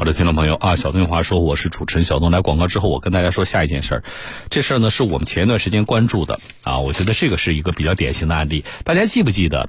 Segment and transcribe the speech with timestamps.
[0.00, 2.30] 好的，听众朋友啊，小东话说我是主持人小东。
[2.30, 4.04] 来广告之后，我跟大家说下一件事儿。
[4.48, 8.64] 这事儿呢是我们前一段时间关注的啊，我觉得这个是一个比较典型的案例。
[8.82, 9.68] 大家记不记得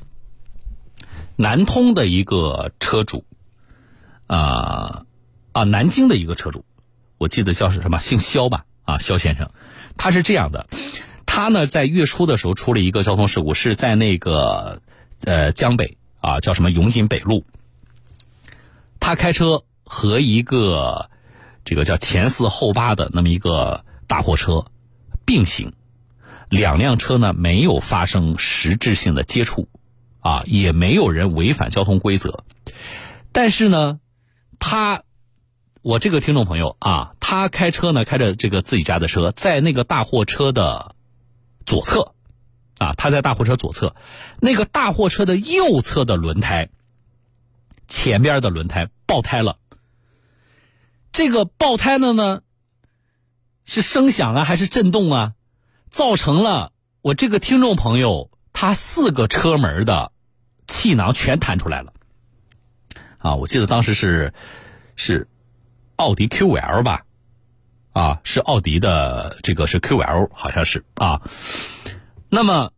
[1.35, 3.25] 南通的一个车主
[4.27, 5.03] 啊
[5.51, 6.63] 啊，南京的一个车主，
[7.17, 9.51] 我记得叫是什么，姓肖吧啊，肖先生，
[9.97, 10.69] 他是这样的，
[11.25, 14.81] 他呢在月初的时候出了一个交通事故，是在那个
[15.25, 17.43] 呃江北啊，叫什么永锦北路，
[19.01, 19.65] 他开车。
[19.93, 21.09] 和一个
[21.65, 24.63] 这个叫前四后八的那么一个大货车
[25.25, 25.73] 并行，
[26.47, 29.67] 两辆车呢没有发生实质性的接触，
[30.21, 32.45] 啊，也没有人违反交通规则，
[33.33, 33.99] 但是呢，
[34.59, 35.03] 他
[35.81, 40.95] 我这个听众朋友啊，他开车呢开着这个自己家的车，在那个大货车的
[41.65, 42.13] 左侧，
[42.77, 43.93] 啊，他在大货车左侧，
[44.39, 46.69] 那个大货车的右侧的轮胎
[47.89, 49.57] 前边的轮胎爆胎了。
[51.11, 52.41] 这个爆胎的呢，
[53.65, 55.33] 是声响啊，还是震动啊？
[55.89, 60.13] 造成了我这个听众朋友他四个车门的
[60.67, 61.93] 气囊全弹出来了。
[63.17, 64.33] 啊，我记得当时是
[64.95, 65.27] 是
[65.97, 67.03] 奥迪 QL 吧？
[67.91, 71.21] 啊，是奥迪的这个是 QL，好像是啊。
[72.29, 72.71] 那么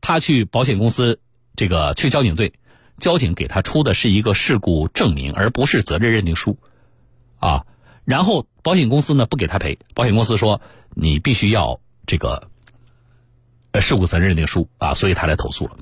[0.00, 1.20] 他去保险公司，
[1.54, 2.54] 这个去交警队，
[2.98, 6.58] 交警给他出的是一个事故证明，而不是责任认定书。
[7.38, 7.66] 啊，
[8.04, 10.60] 然后保险公司呢不给他赔，保险公司说
[10.94, 12.48] 你必须要这个
[13.72, 15.76] 呃事故责任认定书啊，所以他来投诉了。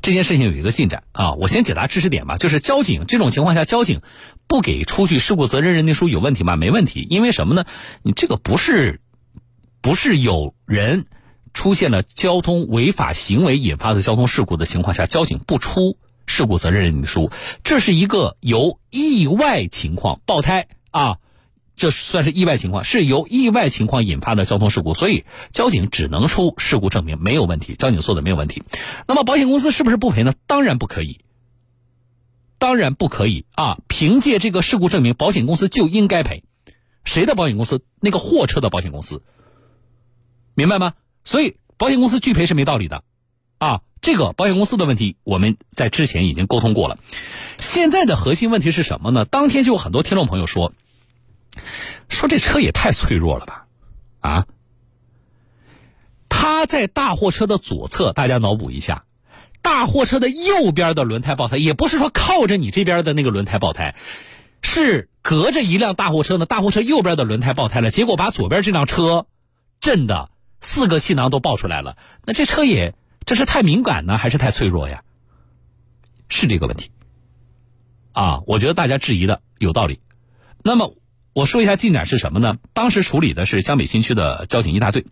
[0.00, 4.00] 这件事情有一个进展啊，我先解答知识点吧，就是交警这种情况下，交警
[4.46, 6.56] 不给出具事故责任认定书有问题吗？
[6.56, 7.64] 没问题，因为什么呢？
[8.02, 9.00] 你这个不是
[9.82, 11.06] 不是有人
[11.52, 15.98] 出现了交通违法行为引发的交通事故的情况下，交警不出。
[16.26, 17.30] 事故责任认定书，
[17.64, 21.18] 这是一个由意外情况爆胎啊，
[21.74, 28.62] 这算是意外情况，是由意外情况引发的交通事故，所以交警只能出事故证明，没有问题，交警做的没有问题。
[29.06, 30.34] 那么保险公司是不是不赔呢？
[30.46, 31.20] 当然不可以，
[32.58, 33.78] 当然不可以啊！
[33.86, 36.42] 凭借这个事故证明，保险公司就应该赔。
[37.04, 37.84] 谁的保险公司？
[38.00, 39.22] 那个货车的保险公司，
[40.54, 40.94] 明白吗？
[41.22, 43.04] 所以保险公司拒赔是没道理的
[43.58, 43.82] 啊。
[44.00, 46.98] 这个保险公司的问题，我们在之前已经沟通过了。
[47.58, 49.24] 现在的核心问题是什么呢？
[49.24, 50.72] 当天就有很多听众朋友说，
[52.08, 53.66] 说这车也太脆弱了吧？
[54.20, 54.46] 啊，
[56.28, 59.06] 他在大货车的左侧，大家脑补一下，
[59.60, 63.96] 大货车的右边的轮胎爆胎，也不是说靠着你这边的那个轮胎爆胎，
[64.62, 66.46] 是隔着一辆大货车呢。
[66.46, 69.26] 大货车右边的轮胎爆胎了，结果把左边这辆车
[69.80, 70.30] 震的
[70.60, 71.96] 四个气囊都爆出来了。
[72.24, 72.94] 那这车也。
[73.26, 75.02] 这是太敏感呢，还是太脆弱呀？
[76.28, 76.90] 是这个问题
[78.12, 78.40] 啊？
[78.46, 80.00] 我觉得大家质疑的有道理。
[80.62, 80.94] 那么
[81.32, 82.56] 我说一下进展是什么呢？
[82.72, 85.06] 当时处理的是江北新区的交警一大队，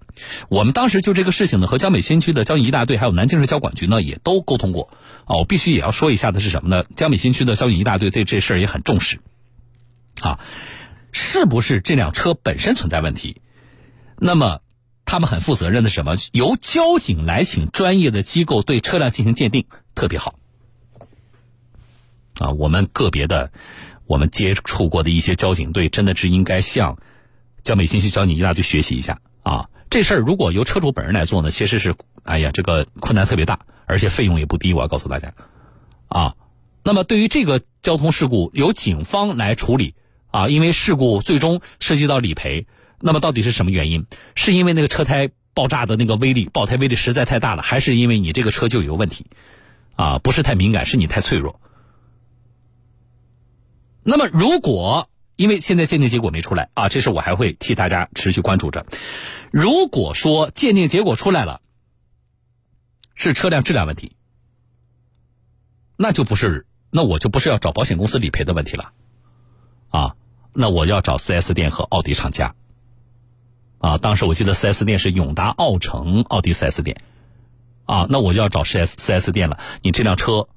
[0.48, 4.90] 我们当时就这个事情呢，和江北新区的交警一大队还有南京市交管局呢也都沟通过
[5.24, 5.36] 啊。
[5.36, 6.84] 我必须也要说一下的是什么呢？
[6.94, 9.18] 江北新区的交警一大队对这事儿也很重视
[10.20, 10.38] 啊。
[11.10, 13.42] 是不是这辆车本身存在问题？
[14.18, 14.60] 那么。
[15.04, 16.16] 他们很负责任的什么？
[16.32, 20.34] 由交警来请专业的机构对车辆进行鉴定，特别好。
[22.40, 23.52] 啊，我们个别的，
[24.06, 26.98] 我们接触过的一些交警队，真的是应该向
[27.62, 29.68] 江北新区交警一大队学习一下啊。
[29.88, 31.94] 这事儿如果由车主本人来做呢，其实是
[32.24, 34.72] 哎呀，这个困难特别大，而且费用也不低。
[34.72, 35.34] 我要告诉大家，
[36.08, 36.34] 啊，
[36.82, 39.94] 那么对于这个交通事故，由警方来处理
[40.32, 42.66] 啊，因为事故最终涉及到理赔。
[43.00, 44.06] 那么到底是什么原因？
[44.34, 49.26] 是因为那个车胎爆炸的那个威力，爆胎威力实在太大了，还是因为你这个车就有问题？
[49.96, 51.60] 啊，不是太敏感，是你太脆弱。
[54.02, 58.86] 那么如果因为现在鉴定结果没出来啊，这事我还会替大家持续关注着。
[59.50, 61.60] 如果说鉴定结果出来了，
[63.14, 64.16] 是车辆质量问题，
[65.96, 68.92] 那就不是，那我就不是要找保险公司理赔的问题了，
[69.90, 70.16] 啊，
[70.52, 72.54] 那我要找 4S 店和奥迪厂家。
[73.84, 77.02] 啊，当时我记得 4S 店是永达奥城奥迪 4S 店，
[77.84, 79.58] 啊，那我就要找 4S 4S 店了。
[79.82, 80.48] 你这辆车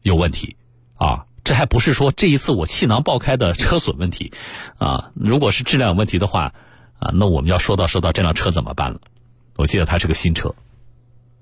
[0.00, 0.56] 有问题，
[0.96, 4.32] 啊，这还不是说这一次我气囊爆开的车损问题，
[4.78, 6.54] 啊，如果是质量有问题的话，
[6.98, 9.00] 啊，那我们要说到说到这辆车怎么办了？
[9.56, 10.54] 我记得它是个新车，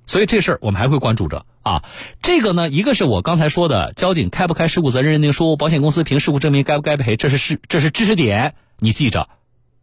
[0.07, 1.85] 所以这事儿我们还会关注着啊。
[2.21, 9.29] 这个呢，一个是我刚才说的交警开不开事故责任认定书，保险公司凭事故证明该不该赔，这是事这是知识点，你记着。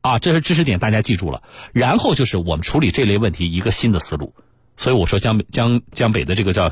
[0.05, 1.41] 啊，这是知识点，大家记住了。
[1.73, 4.35] 然后就是我们处理这类问题一个新的思路，
[4.77, 6.71] 所以我说江北江江北的这个叫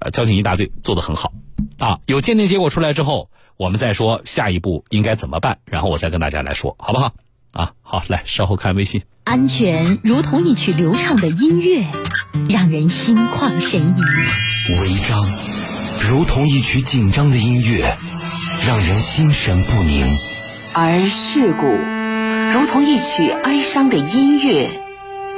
[0.00, 1.32] 呃交警一大队做的很好。
[1.78, 7.14] 啊，有鉴定结果出来之后，我们再说下一步应该怎么办，然后我再跟大家来说，好不好？
[7.54, 9.00] 啊，好，来，稍后看微信。
[9.24, 11.86] 安全如同一曲流畅的音乐，
[12.50, 14.02] 让人心旷神怡；
[14.78, 15.24] 违章
[16.10, 17.96] 如同一曲紧张的音乐，
[18.66, 20.06] 让人心神不宁；
[20.74, 22.01] 而事故
[22.52, 24.68] 如同一曲哀伤的音乐，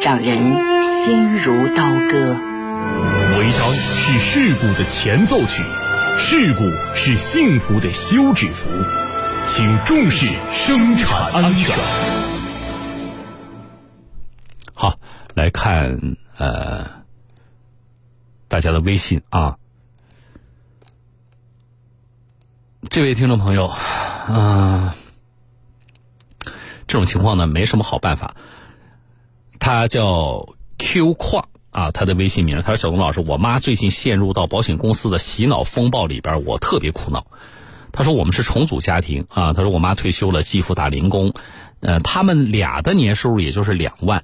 [0.02, 2.40] 让人心如刀割。
[3.38, 5.62] 违章是事故的前奏曲。
[6.18, 8.68] 事故是幸福的休止符，
[9.46, 11.76] 请重视生产安全。
[14.74, 14.98] 好，
[15.34, 16.90] 来看呃
[18.48, 19.56] 大家的微信啊，
[22.88, 23.72] 这位听众朋友，
[24.28, 24.90] 嗯，
[26.94, 28.36] 这种情况呢没什么好办法，
[29.58, 31.48] 他叫 Q 矿。
[31.72, 37.26] 啊，他的微信名，他说：“小东老师，我妈最近陷入到保险公司的洗脑风暴里边，我特别苦恼。”
[37.90, 41.34] 他说：“我们是重组家庭啊。”他说：“我妈退休了，继父打零工，
[41.80, 44.22] 呃，他们俩的年收入也就是两万。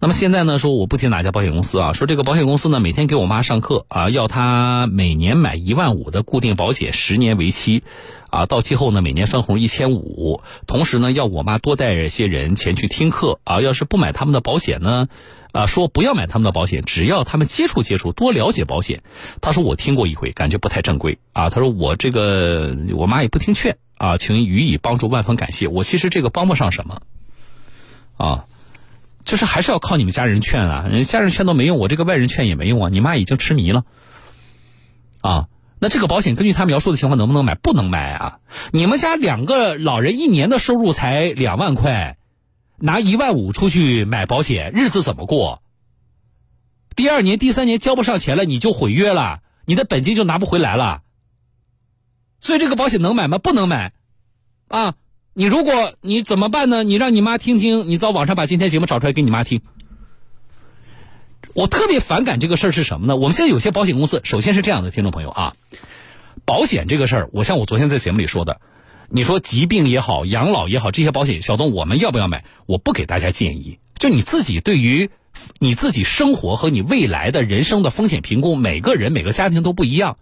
[0.00, 7.82] 那么现在呢，说我不提哪家保险公司啊，说这个保险公司呢，每天给我妈上课啊，要她每年买一万五的固定保险，十年为期，
[8.30, 15.08] 啊，到期后呢，每年分红一千五，同时呢，要我妈多带一些人前去听课啊，要是不买他们的保险呢？”
[15.50, 19.02] 啊，说不要买他们的保险，只要他们接触接触，多了解保险。
[19.40, 21.48] 他说我听过一回，感觉不太正规啊。
[21.48, 25.66] 他说我这个我妈也不听劝啊，请予以帮助，万分感谢。
[25.66, 27.00] 我其实这个帮不上什么，
[28.18, 28.44] 啊，
[29.28, 32.88] 就是还是要靠你们家人劝啊，人家人劝都没用，我这个外人劝也没用啊。
[32.88, 33.84] 你妈已经痴迷了，
[35.20, 35.48] 啊，
[35.78, 37.54] 那这个保险根据他描述的情况能不能买？
[37.54, 38.38] 不能买啊。
[38.72, 42.16] 你们家两个老人一年的收入才两万块。
[42.80, 45.62] 拿一万五出去买保险，日子怎么过？
[46.96, 51.02] 第二年、第三年交不上钱了，你就毁约了，你的本金就拿不回来了。
[52.40, 53.36] 所以这个保险能买吗？
[53.38, 53.92] 不能买，
[54.68, 54.94] 啊！
[55.38, 56.82] 你如果你怎么办呢？
[56.82, 59.60] 你让你妈听听，你到网上把今天节目找出来给你妈听。
[61.54, 63.14] 我特别反感这个事儿是什么呢？
[63.14, 65.54] 我们现在有些保险公司，首先是这样的，听众朋友啊，
[66.44, 68.60] 保险这个事儿，我像我昨天在节目里说的。
[69.10, 72.44] 你说疾病也好，养老也好，这些保险，小东我们要不要买？
[72.66, 75.08] 我不给大家建议，就你自己对于
[75.60, 80.18] 你自己生活和你未来的人生的风险评估，每个人每个家庭都不一样，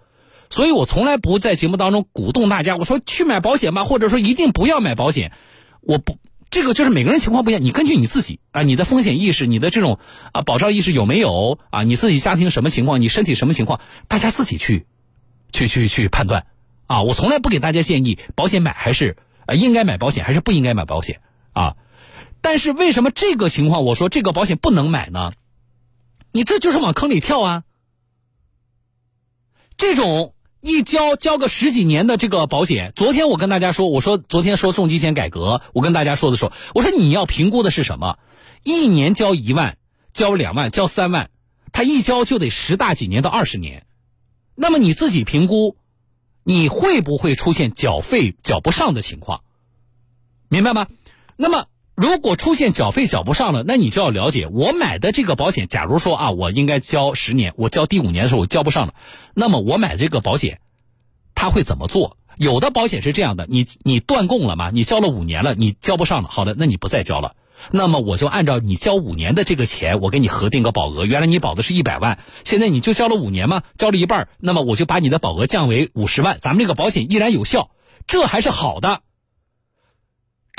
[0.49, 5.33] 所以我从来不在节目当中鼓动大家，我说去买保险吧，或者说一定不要买保险，
[5.81, 6.19] 我不，
[6.51, 9.99] 这个就是每个人情况不一样，你根据你自己啊，你的风险意识，你的这种
[10.33, 11.83] 啊保障意识有没有啊？
[11.83, 14.87] 你自己家庭什么情况，你身体什么情况，大家自己去，
[15.51, 16.47] 去去去判断。
[16.87, 19.17] 啊，我从来不给大家建议保险买还是
[19.47, 21.21] 呃应该买保险还是不应该买保险
[21.53, 21.77] 啊，
[22.41, 25.33] 但是为什么这个情况我说这个保险不能买呢？
[26.31, 27.65] 你这就是往坑里跳啊！
[29.77, 38.19] 这种一交交个十几年的这个保险，昨天我跟大家说，我说昨天说重疾险改革，我跟大家说的时候，我说你要评估的是什么？
[38.63, 39.79] 一年交一万，
[40.13, 41.31] 交两万，交三万，
[41.73, 43.87] 他一交就得十大几年到二十年，
[44.55, 45.77] 那么你自己评估。
[46.49, 49.43] 你会不会出现缴费缴不上的情况？
[50.49, 50.87] 明白吗？
[51.35, 58.95] 那么如果出现缴费缴不上了，那你就要了解，我买的这个保险，假如说啊，我应该交十年，我交第五年的时候我交不上了，
[59.33, 60.61] 那么我买这个保险，
[61.35, 62.19] 他会怎么做？
[62.37, 64.71] 有的保险是这样的，你你断供了嘛？
[64.71, 67.35] 你交了五年了，你交不上了，好的，那你不再交了。
[67.71, 71.07] 那么我就按照你交五年的这个钱，我给你核定个保额。
[71.07, 77.71] 原来你保的是一百万，现在你就交了五年嘛，交了一半，那么我就把你的保额降为五十万，咱们这个保险依然有效，
[78.07, 79.01] 这还是好的。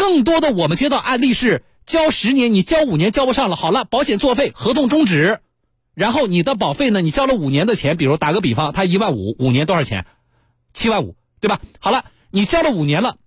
[0.08, 5.42] 更多的我们接到案例是交十年，你交五年交不上了，好了，保险作废，合同终止，
[5.94, 10.06] 然后你的保费呢，你交了五年的钱，比如打个比方，他一万五，五年多少钱？
[10.72, 11.60] 七万五，对吧？
[11.80, 13.18] 好了，你交了五年了，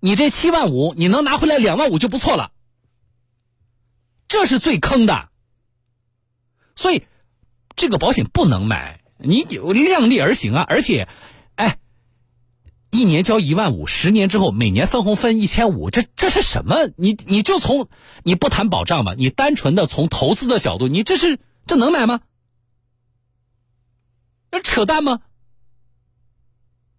[0.00, 2.50] 你这七万五，你能拿回来两万五就不错了。
[4.26, 5.28] 这是最坑的，
[6.74, 7.04] 所以
[7.76, 9.00] 这个保险不能买。
[9.16, 10.66] 你有量力而行啊！
[10.68, 11.06] 而且，
[12.94, 16.76] 一年交一万五，十年之后每年分红分一千五，这这是什么？
[16.96, 17.88] 你你就从
[18.22, 22.20] 你不谈保障嘛，你单纯的从投资的角度，你这是这能买吗？
[24.52, 25.18] 这扯淡吗？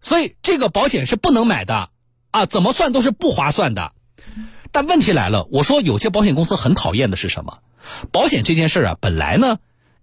[0.02, 1.88] 所以这个保险是不能买的
[2.30, 2.44] 啊！
[2.44, 3.92] 怎么算都是不划算的。
[4.72, 7.60] 但问题来了，我说有些保险公司很讨厌的是什么？
[8.12, 9.58] 保险这件事啊，本来呢，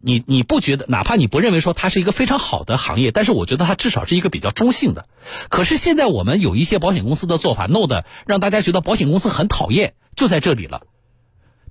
[0.06, 5.08] 你你不觉得，哪怕你不认为说它是一个非常好的行业，但是我觉得它至少是一个比较中性的。
[5.50, 10.82] 可是现在我们有一些保险公司的做法，弄得让大家觉得保险公司很讨厌，就在这里了。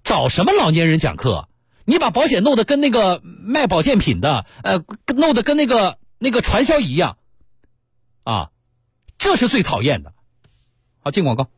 [0.02, 1.46] 找什么老年人讲课？
[1.84, 4.82] 你把保险弄得跟那个卖保健品的，呃，
[5.14, 7.18] 弄得跟那个那个传销一样。
[8.24, 8.50] 啊，
[9.18, 10.14] 这是最讨厌的。
[11.00, 11.48] 好，进广告。